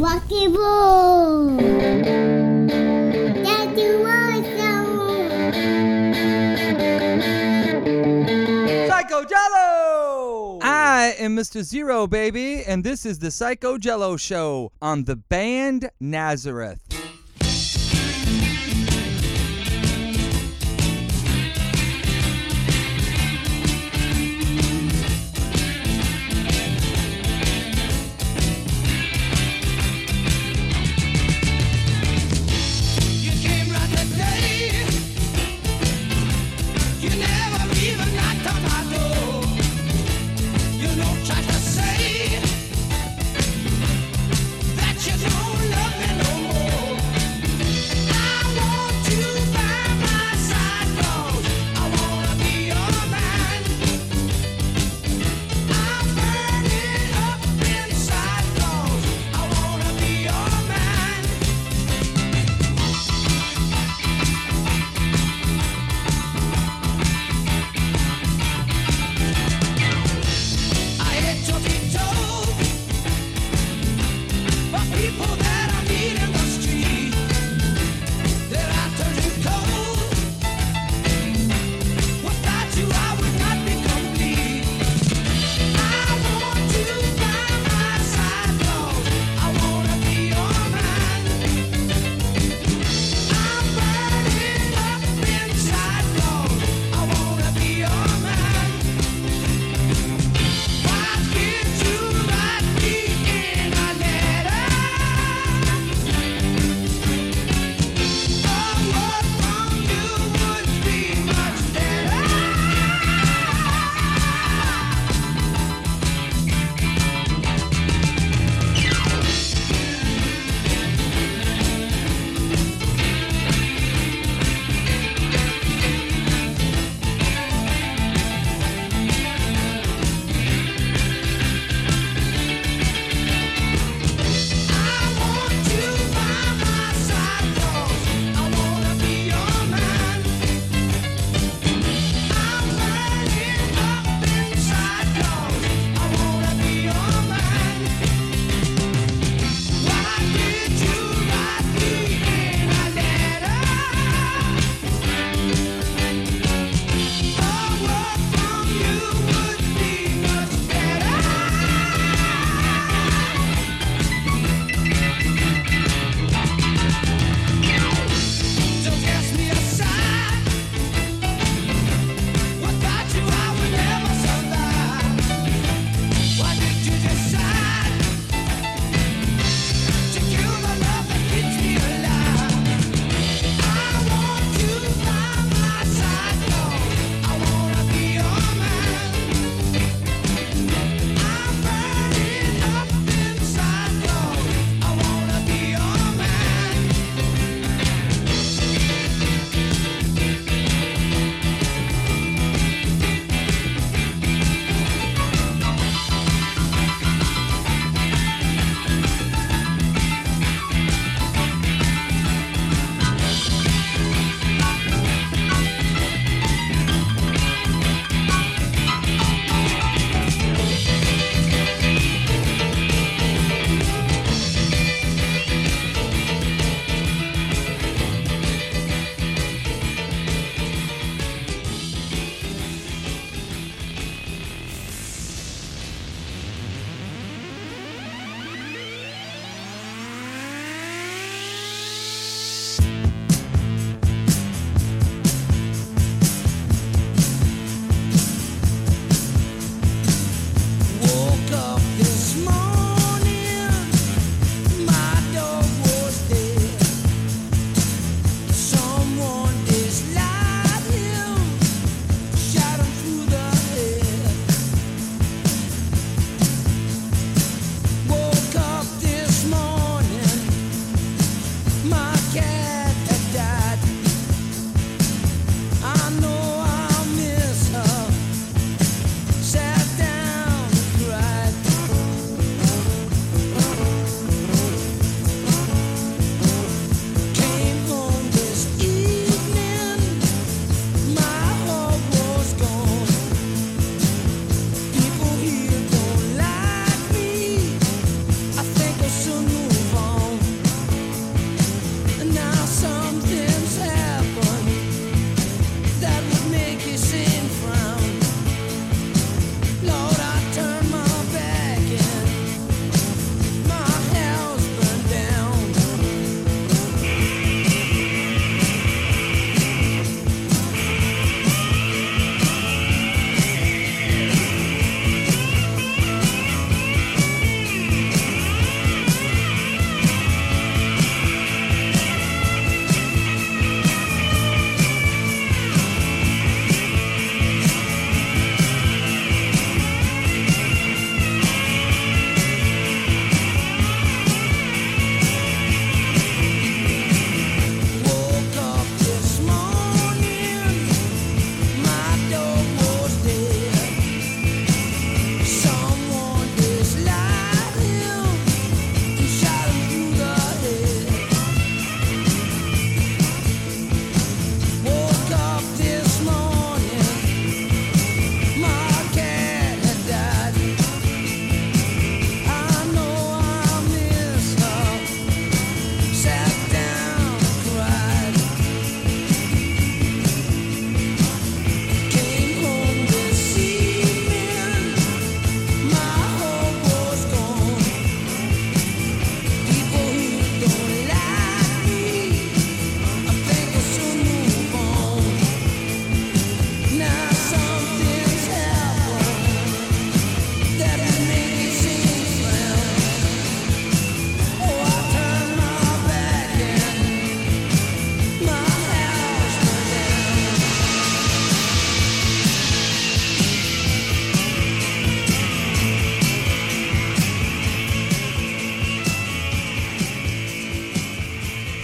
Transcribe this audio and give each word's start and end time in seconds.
Rocky 0.00 0.48
Ball. 0.48 1.58
Daddy 3.44 3.90
Psycho 8.88 9.24
Jello! 9.26 10.58
I 10.62 11.14
am 11.18 11.36
Mr. 11.36 11.62
Zero, 11.62 12.06
baby, 12.06 12.64
and 12.64 12.82
this 12.82 13.04
is 13.04 13.18
the 13.18 13.30
Psycho 13.30 13.76
Jello 13.76 14.16
Show 14.16 14.72
on 14.80 15.04
the 15.04 15.16
band 15.16 15.90
Nazareth. 16.00 17.09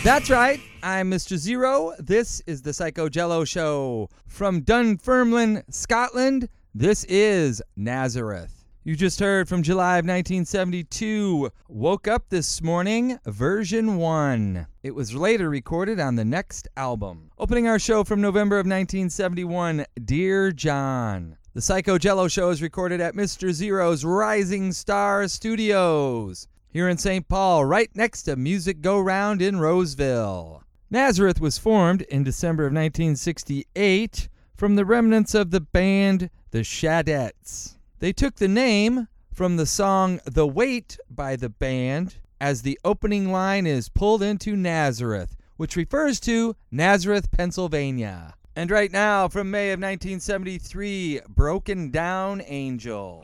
That's 0.07 0.31
right. 0.31 0.61
I'm 0.85 1.11
Mr. 1.11 1.37
Zero. 1.37 1.93
This 1.99 2.41
is 2.47 2.63
the 2.63 2.73
Psycho 2.73 3.09
Jello 3.09 3.45
Show. 3.45 4.09
From 4.29 4.61
Dunfermline, 4.61 5.65
Scotland, 5.69 6.49
this 6.73 7.03
is 7.09 7.61
Nazareth. 7.75 8.65
You 8.85 8.95
just 8.95 9.19
heard 9.19 9.49
from 9.49 9.65
July 9.65 9.99
of 9.99 10.05
1972, 10.05 11.51
Woke 11.67 12.07
Up 12.07 12.29
This 12.29 12.63
Morning, 12.63 13.19
version 13.27 13.97
1. 13.97 14.69
It 14.85 14.95
was 14.95 15.13
later 15.13 15.51
recorded 15.51 15.99
on 15.99 16.15
the 16.15 16.25
next 16.25 16.69
album. 16.77 17.33
Opening 17.37 17.67
our 17.67 17.81
show 17.81 18.05
from 18.05 18.21
November 18.21 18.59
of 18.59 18.67
1971, 18.67 19.87
Dear 20.05 20.53
John. 20.53 21.37
The 21.55 21.61
Psycho 21.61 21.99
Jello 21.99 22.29
Show 22.29 22.51
is 22.51 22.63
recorded 22.63 23.01
at 23.01 23.17
Mr. 23.17 23.51
Zero's 23.51 24.05
Rising 24.05 24.71
Star 24.71 25.27
Studios 25.27 26.47
here 26.71 26.89
in 26.89 26.99
St. 26.99 27.29
Paul, 27.29 27.65
right 27.65 27.91
next 27.95 28.23
to 28.25 28.37
Music 28.37 28.81
Go 28.81 28.99
Round 29.01 29.41
in 29.41 29.59
Roseville. 29.59 30.63
Nazareth 30.91 31.41
was 31.41 31.59
formed 31.59 32.03
in 32.03 32.23
December 32.23 32.65
of 32.65 32.73
1968 32.73 34.29
from 34.57 34.77
the 34.77 34.85
remnants 34.85 35.35
of 35.35 35.51
the 35.51 35.61
band 35.61 36.31
The 36.51 36.61
Shadettes. 36.61 37.77
They 37.99 38.13
took 38.13 38.37
the 38.37 38.49
name 38.49 39.09
from 39.33 39.57
the 39.57 39.67
song 39.67 40.21
The 40.25 40.47
Weight 40.47 40.99
by 41.11 41.37
the 41.37 41.49
band, 41.49 42.17
as 42.41 42.63
the 42.63 42.79
opening 42.85 43.33
line 43.33 43.67
is 43.67 43.89
pulled 43.89 44.23
into 44.23 44.57
Nazareth, 44.57 45.37
which 45.57 45.77
refers 45.77 46.21
to 46.21 46.57
Nazareth, 46.71 47.31
Pennsylvania. 47.31 48.35
And 48.55 48.71
right 48.71 48.91
now, 48.91 49.29
from 49.29 49.51
May 49.51 49.73
of 49.73 49.81
1973, 49.81 51.21
Broken 51.29 51.91
Down 51.91 52.43
Angel. 52.47 53.21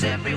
Blackness 0.00 0.35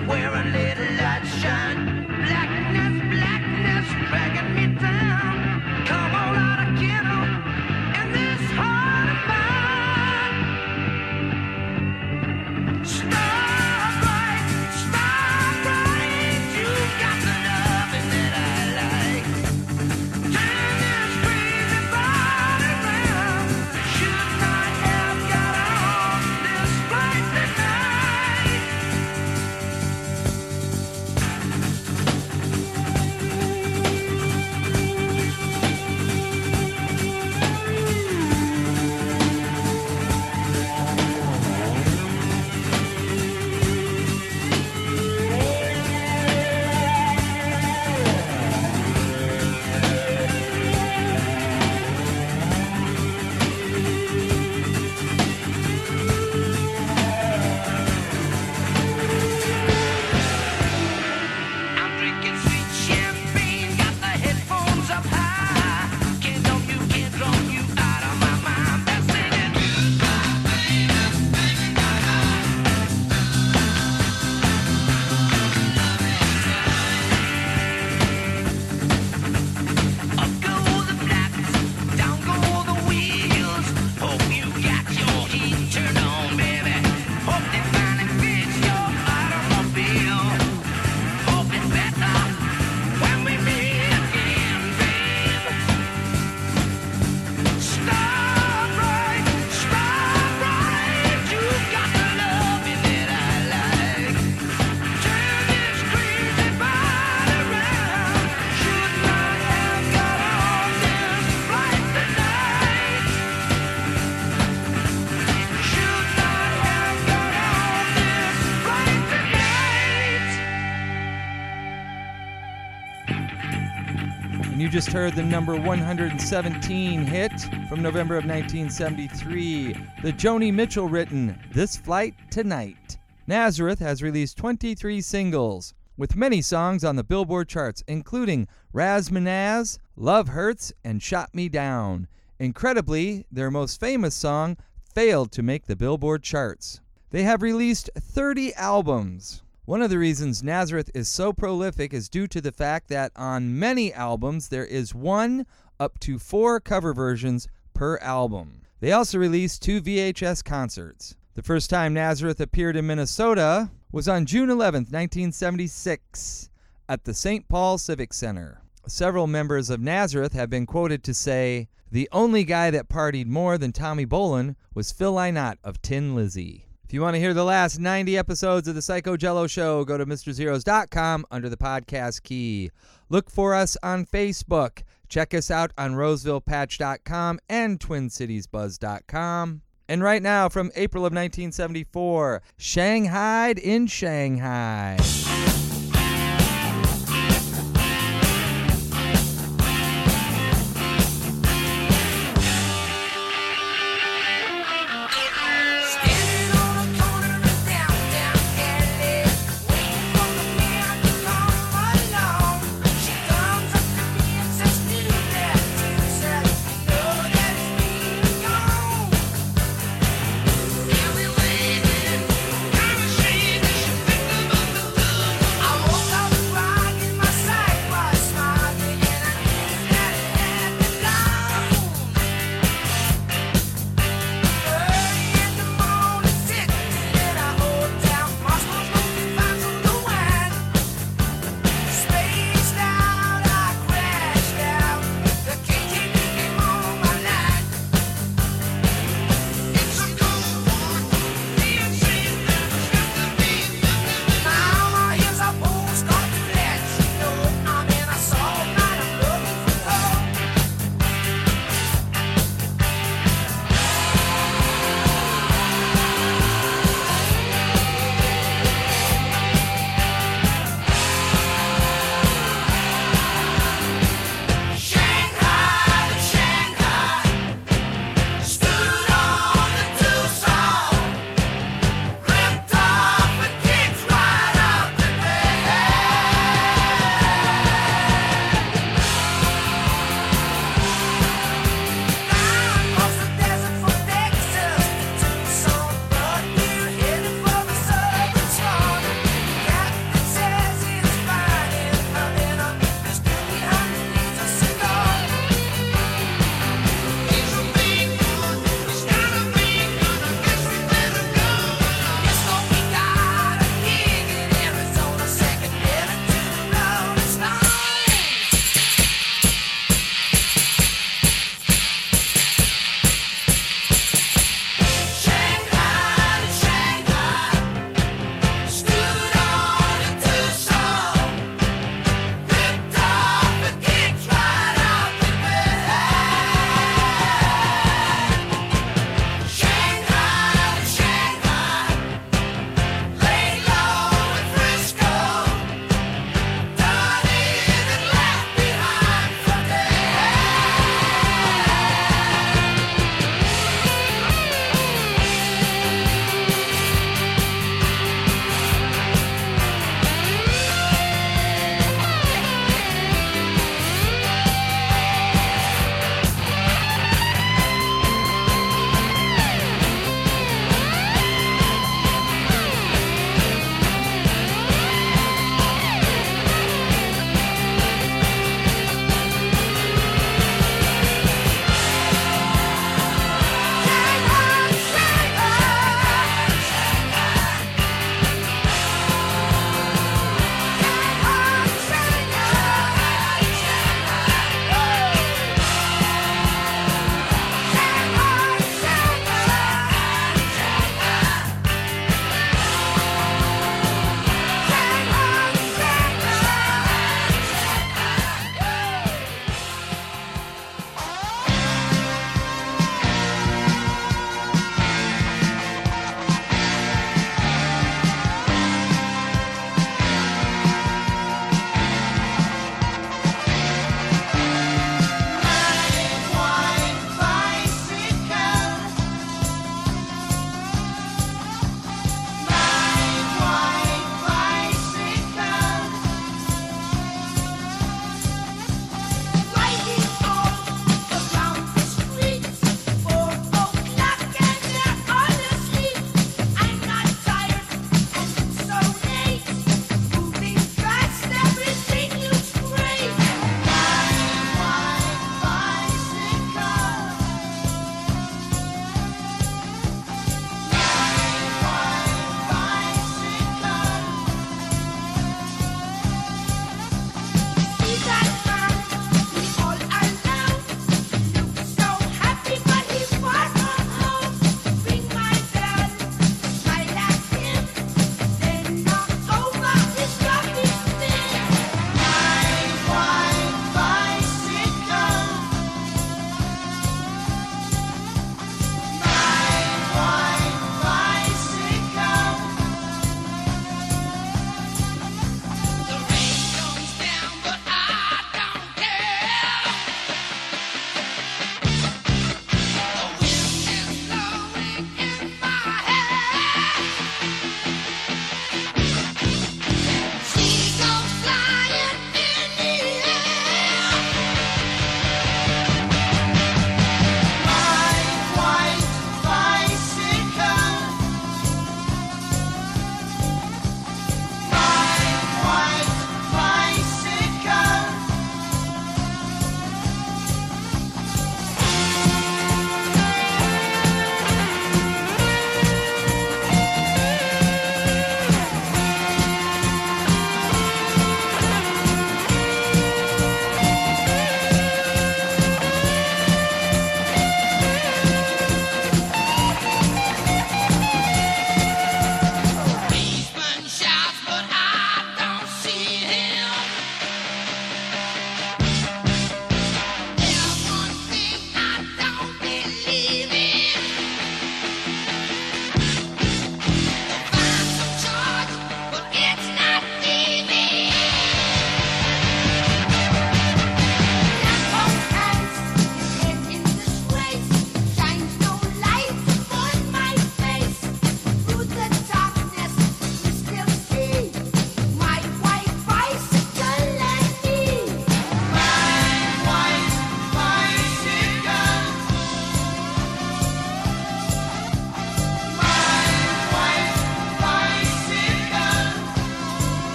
just 124.79 124.93
heard 124.93 125.13
the 125.13 125.21
number 125.21 125.57
117 125.57 127.01
hit 127.01 127.33
from 127.67 127.81
November 127.81 128.15
of 128.15 128.23
1973, 128.23 129.73
the 130.03 130.13
Joni 130.13 130.53
Mitchell 130.53 130.87
written 130.87 131.37
This 131.51 131.75
Flight 131.75 132.13
Tonight. 132.31 132.97
Nazareth 133.27 133.79
has 133.79 134.01
released 134.01 134.37
23 134.37 135.01
singles, 135.01 135.73
with 135.97 136.15
many 136.15 136.41
songs 136.41 136.85
on 136.85 136.95
the 136.95 137.03
Billboard 137.03 137.49
charts, 137.49 137.83
including 137.89 138.47
Razamanaz, 138.73 139.79
Love 139.97 140.29
Hurts, 140.29 140.71
and 140.85 141.03
Shot 141.03 141.35
Me 141.35 141.49
Down. 141.49 142.07
Incredibly, 142.39 143.25
their 143.29 143.51
most 143.51 143.81
famous 143.81 144.15
song 144.15 144.55
failed 144.95 145.33
to 145.33 145.43
make 145.43 145.65
the 145.65 145.75
Billboard 145.75 146.23
charts. 146.23 146.79
They 147.09 147.23
have 147.23 147.41
released 147.41 147.89
30 147.97 148.53
albums. 148.53 149.43
One 149.69 149.83
of 149.83 149.91
the 149.91 149.99
reasons 149.99 150.41
Nazareth 150.41 150.89
is 150.95 151.07
so 151.07 151.31
prolific 151.31 151.93
is 151.93 152.09
due 152.09 152.25
to 152.29 152.41
the 152.41 152.51
fact 152.51 152.87
that 152.87 153.11
on 153.15 153.59
many 153.59 153.93
albums 153.93 154.47
there 154.47 154.65
is 154.65 154.95
one 154.95 155.45
up 155.79 155.99
to 155.99 156.17
four 156.17 156.59
cover 156.59 156.91
versions 156.91 157.47
per 157.75 157.97
album. 157.97 158.61
They 158.79 158.91
also 158.91 159.19
released 159.19 159.61
two 159.61 159.79
VHS 159.79 160.43
concerts. 160.43 161.15
The 161.35 161.43
first 161.43 161.69
time 161.69 161.93
Nazareth 161.93 162.39
appeared 162.39 162.77
in 162.77 162.87
Minnesota 162.87 163.69
was 163.91 164.07
on 164.07 164.25
June 164.25 164.49
11, 164.49 164.85
1976, 164.85 166.49
at 166.89 167.03
the 167.03 167.13
St. 167.13 167.47
Paul 167.47 167.77
Civic 167.77 168.11
Center. 168.11 168.63
Several 168.87 169.27
members 169.27 169.69
of 169.69 169.79
Nazareth 169.79 170.33
have 170.33 170.49
been 170.49 170.65
quoted 170.65 171.03
to 171.03 171.13
say, 171.13 171.69
The 171.91 172.09
only 172.11 172.43
guy 172.43 172.71
that 172.71 172.89
partied 172.89 173.27
more 173.27 173.59
than 173.59 173.71
Tommy 173.71 174.07
Bolin 174.07 174.55
was 174.73 174.91
Phil 174.91 175.13
Lynott 175.13 175.59
of 175.63 175.77
Thin 175.77 176.15
Lizzy. 176.15 176.65
If 176.89 176.93
you 176.93 177.01
want 177.01 177.13
to 177.13 177.19
hear 177.19 177.35
the 177.35 177.43
last 177.45 177.77
90 177.77 178.17
episodes 178.17 178.67
of 178.67 178.73
the 178.73 178.81
Psycho 178.81 179.15
Jello 179.15 179.45
Show, 179.45 179.85
go 179.85 179.95
to 179.99 180.07
MrZeros.com 180.07 181.23
under 181.29 181.47
the 181.47 181.55
podcast 181.55 182.23
key. 182.23 182.71
Look 183.09 183.29
for 183.29 183.53
us 183.53 183.77
on 183.83 184.07
Facebook. 184.07 184.81
Check 185.07 185.35
us 185.35 185.51
out 185.51 185.71
on 185.77 185.93
Rosevillepatch.com 185.93 187.41
and 187.47 187.79
TwinCitiesBuzz.com. 187.79 189.61
And 189.87 190.01
right 190.01 190.23
now, 190.23 190.49
from 190.49 190.71
April 190.75 191.05
of 191.05 191.13
1974, 191.13 192.41
Shanghai'd 192.57 193.59
in 193.59 193.85
Shanghai. 193.85 194.97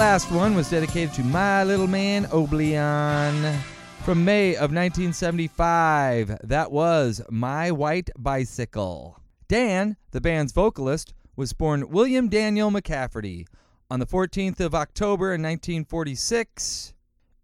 Last 0.00 0.32
one 0.32 0.54
was 0.54 0.70
dedicated 0.70 1.12
to 1.12 1.22
my 1.22 1.62
little 1.62 1.86
man, 1.86 2.26
Oblion. 2.32 3.54
From 4.02 4.24
May 4.24 4.54
of 4.54 4.72
1975, 4.72 6.38
that 6.42 6.72
was 6.72 7.20
My 7.28 7.70
White 7.70 8.08
Bicycle. 8.18 9.20
Dan, 9.46 9.98
the 10.12 10.20
band's 10.22 10.52
vocalist, 10.52 11.12
was 11.36 11.52
born 11.52 11.90
William 11.90 12.30
Daniel 12.30 12.70
McCafferty 12.70 13.44
on 13.90 14.00
the 14.00 14.06
14th 14.06 14.58
of 14.60 14.74
October 14.74 15.34
in 15.34 15.42
1946 15.42 16.94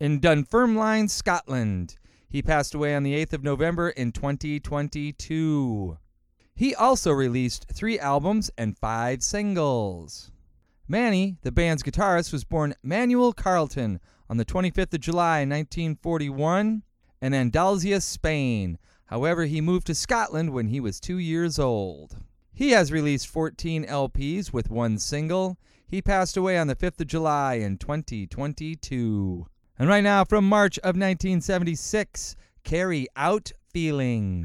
in 0.01 0.19
Dunfermline, 0.19 1.09
Scotland. 1.09 1.97
He 2.27 2.41
passed 2.41 2.75
away 2.75 2.97
on 2.97 3.03
the 3.03 3.23
8th 3.23 3.35
of 3.35 3.45
November 3.45 3.91
in 3.91 4.13
2022. 4.13 5.99
He 6.55 6.75
also 6.75 7.13
released 7.13 7.67
three 7.71 7.99
albums 7.99 8.51
and 8.57 8.79
five 8.79 9.23
singles. 9.23 10.33
Manny, 10.89 11.37
the 11.43 11.51
band's 11.51 11.83
guitarist, 11.83 12.33
was 12.33 12.45
born 12.45 12.75
Manuel 12.81 13.33
Charlton 13.33 13.99
on 14.31 14.37
the 14.37 14.45
25th 14.45 14.95
of 14.95 15.01
July 15.01 15.39
1941 15.41 16.83
in 17.21 17.35
Andalusia, 17.35 18.01
Spain. 18.01 18.79
However, 19.07 19.47
he 19.47 19.61
moved 19.61 19.89
to 19.89 19.95
Scotland 19.97 20.51
when 20.51 20.69
he 20.69 20.79
was 20.79 21.01
two 21.01 21.19
years 21.19 21.59
old. 21.59 22.17
He 22.53 22.71
has 22.71 22.93
released 22.93 23.27
14 23.27 23.85
LPs 23.85 24.53
with 24.53 24.71
one 24.71 24.99
single. 24.99 25.59
He 25.89 26.01
passed 26.01 26.37
away 26.37 26.57
on 26.57 26.69
the 26.69 26.77
5th 26.77 27.01
of 27.01 27.09
July 27.09 27.55
in 27.55 27.79
2022. 27.79 29.47
And 29.79 29.89
right 29.89 30.05
now, 30.05 30.25
from 30.25 30.49
March 30.49 30.79
of 30.79 30.97
1976, 30.97 32.37
Carry 32.63 33.09
Out 33.17 33.51
Feeling. 33.73 34.45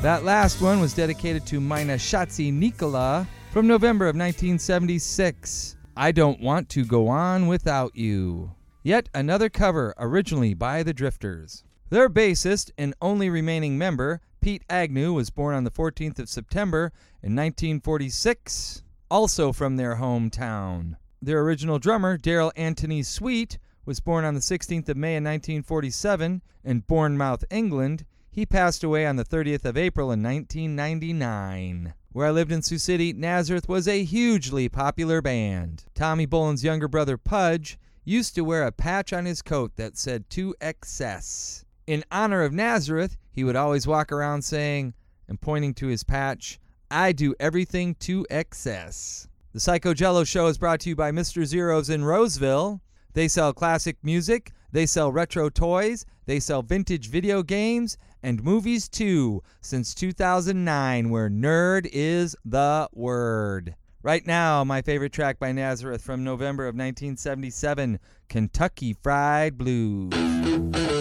That 0.00 0.22
last 0.22 0.60
one 0.62 0.78
was 0.78 0.94
dedicated 0.94 1.44
to 1.46 1.60
Mina 1.60 1.96
Shatsi 1.96 2.52
Nikola 2.52 3.26
from 3.50 3.66
November 3.66 4.04
of 4.04 4.14
1976. 4.14 5.76
I 5.96 6.12
Don't 6.12 6.40
Want 6.40 6.68
to 6.68 6.84
Go 6.84 7.08
On 7.08 7.48
Without 7.48 7.96
You. 7.96 8.52
Yet 8.84 9.08
another 9.12 9.48
cover, 9.48 9.94
originally 9.98 10.54
by 10.54 10.84
the 10.84 10.94
Drifters. 10.94 11.64
Their 11.90 12.08
bassist 12.08 12.70
and 12.78 12.94
only 13.02 13.28
remaining 13.28 13.76
member, 13.76 14.20
Pete 14.40 14.62
Agnew, 14.70 15.14
was 15.14 15.30
born 15.30 15.56
on 15.56 15.64
the 15.64 15.70
14th 15.72 16.20
of 16.20 16.28
September 16.28 16.92
in 17.20 17.34
1946, 17.34 18.84
also 19.10 19.52
from 19.52 19.76
their 19.76 19.96
hometown. 19.96 20.94
Their 21.20 21.40
original 21.40 21.80
drummer, 21.80 22.16
Darrell 22.16 22.52
Anthony 22.54 23.02
Sweet, 23.02 23.58
was 23.84 23.98
born 23.98 24.24
on 24.24 24.34
the 24.34 24.40
16th 24.40 24.88
of 24.88 24.96
May 24.96 25.16
in 25.16 25.24
1947 25.24 26.40
in 26.62 26.80
Bournemouth, 26.86 27.44
England. 27.50 28.04
He 28.38 28.46
passed 28.46 28.84
away 28.84 29.04
on 29.04 29.16
the 29.16 29.24
30th 29.24 29.64
of 29.64 29.76
April 29.76 30.12
in 30.12 30.22
1999. 30.22 31.92
Where 32.12 32.28
I 32.28 32.30
lived 32.30 32.52
in 32.52 32.62
Sioux 32.62 32.78
City, 32.78 33.12
Nazareth 33.12 33.68
was 33.68 33.88
a 33.88 34.04
hugely 34.04 34.68
popular 34.68 35.20
band. 35.20 35.86
Tommy 35.96 36.24
Bolin's 36.24 36.62
younger 36.62 36.86
brother, 36.86 37.16
Pudge, 37.16 37.80
used 38.04 38.36
to 38.36 38.44
wear 38.44 38.62
a 38.62 38.70
patch 38.70 39.12
on 39.12 39.24
his 39.24 39.42
coat 39.42 39.72
that 39.74 39.98
said 39.98 40.30
to 40.30 40.54
excess. 40.60 41.64
In 41.88 42.04
honor 42.12 42.44
of 42.44 42.52
Nazareth, 42.52 43.16
he 43.32 43.42
would 43.42 43.56
always 43.56 43.88
walk 43.88 44.12
around 44.12 44.42
saying, 44.42 44.94
and 45.26 45.40
pointing 45.40 45.74
to 45.74 45.88
his 45.88 46.04
patch, 46.04 46.60
I 46.92 47.10
do 47.10 47.34
everything 47.40 47.96
to 47.96 48.24
excess. 48.30 49.26
The 49.52 49.58
Psycho 49.58 49.94
Jello 49.94 50.22
Show 50.22 50.46
is 50.46 50.58
brought 50.58 50.78
to 50.82 50.90
you 50.90 50.94
by 50.94 51.10
Mr. 51.10 51.44
Zeros 51.44 51.90
in 51.90 52.04
Roseville. 52.04 52.82
They 53.14 53.26
sell 53.26 53.52
classic 53.52 53.96
music, 54.04 54.52
they 54.70 54.86
sell 54.86 55.10
retro 55.10 55.48
toys, 55.48 56.06
they 56.26 56.38
sell 56.38 56.62
vintage 56.62 57.08
video 57.08 57.42
games, 57.42 57.98
and 58.22 58.42
movies 58.42 58.88
too, 58.88 59.42
since 59.60 59.94
2009, 59.94 61.10
where 61.10 61.30
nerd 61.30 61.88
is 61.92 62.36
the 62.44 62.88
word. 62.92 63.74
Right 64.02 64.26
now, 64.26 64.64
my 64.64 64.80
favorite 64.80 65.12
track 65.12 65.38
by 65.38 65.52
Nazareth 65.52 66.02
from 66.02 66.24
November 66.24 66.64
of 66.64 66.74
1977 66.74 67.98
Kentucky 68.28 68.94
Fried 69.02 69.58
Blues. 69.58 70.97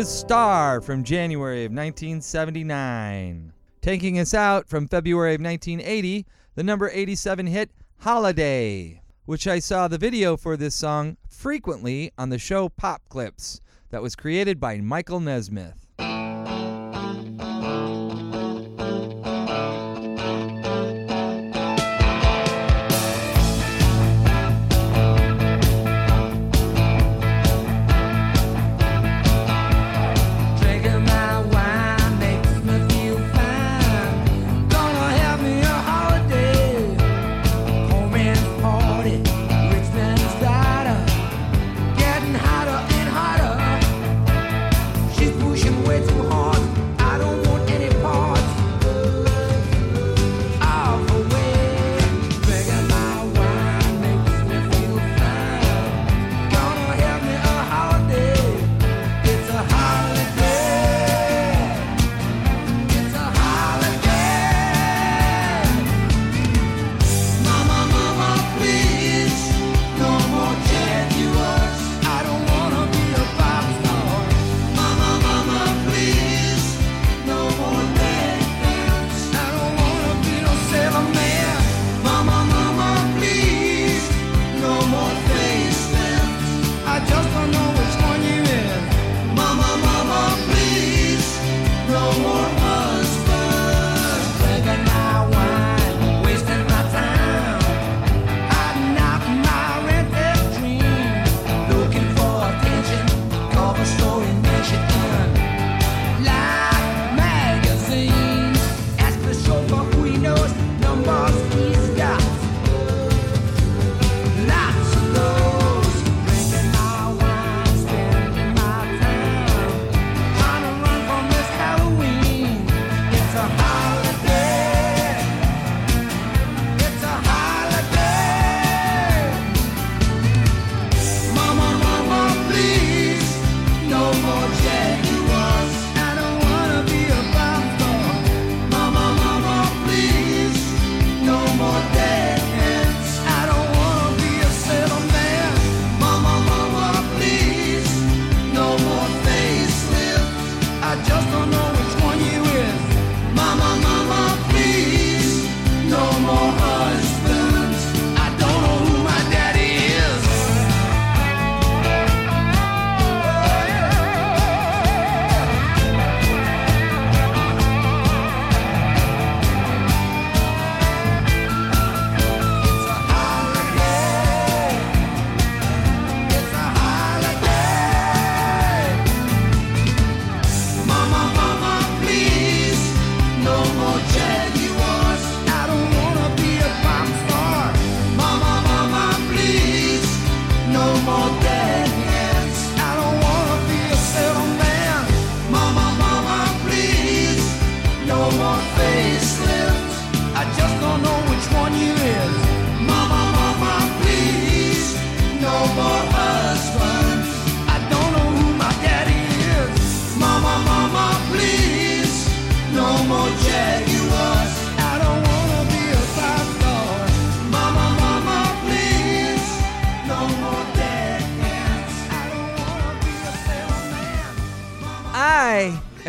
was 0.00 0.08
Star 0.08 0.80
from 0.80 1.04
January 1.04 1.66
of 1.66 1.72
1979. 1.72 3.52
Taking 3.82 4.18
us 4.18 4.32
out 4.32 4.66
from 4.66 4.88
February 4.88 5.34
of 5.34 5.42
1980, 5.42 6.24
the 6.54 6.62
number 6.62 6.88
87 6.90 7.46
hit 7.46 7.70
Holiday, 7.98 9.02
which 9.26 9.46
I 9.46 9.58
saw 9.58 9.88
the 9.88 9.98
video 9.98 10.38
for 10.38 10.56
this 10.56 10.74
song 10.74 11.18
frequently 11.28 12.12
on 12.16 12.30
the 12.30 12.38
show 12.38 12.70
Pop 12.70 13.02
Clips 13.10 13.60
that 13.90 14.00
was 14.00 14.16
created 14.16 14.58
by 14.58 14.78
Michael 14.78 15.20
Nesmith. 15.20 15.89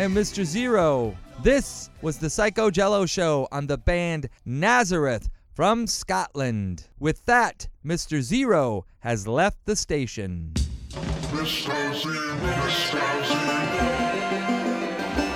and 0.02 0.14
Mr. 0.16 0.44
Zero. 0.44 1.16
This 1.44 1.88
was 2.02 2.18
the 2.18 2.28
Psycho 2.28 2.72
Jello 2.72 3.06
show 3.06 3.46
on 3.52 3.68
the 3.68 3.78
band 3.78 4.28
Nazareth 4.44 5.28
from 5.54 5.86
Scotland. 5.86 6.88
With 6.98 7.24
that, 7.26 7.68
Mr. 7.86 8.20
Zero 8.20 8.84
has 8.98 9.28
left 9.28 9.64
the 9.64 9.76
station. 9.76 10.54
Mr. 10.90 11.94
Zero, 11.94 12.36
Mr. 12.36 13.26
Zero. 13.28 13.60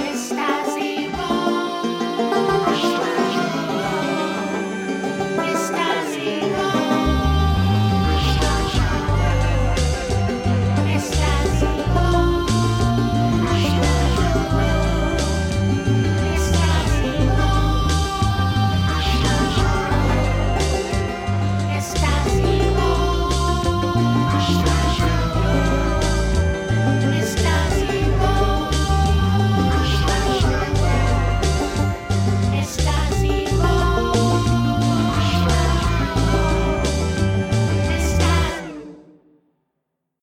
Mr. 0.03 0.75
Zero. 0.75 1.07